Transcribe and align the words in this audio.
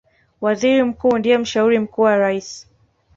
Waziri 0.41 0.83
Mkuu 0.83 1.17
ndiye 1.17 1.37
mshauri 1.37 1.79
mkuu 1.79 2.01
wa 2.01 2.17
Raisi 2.17 2.67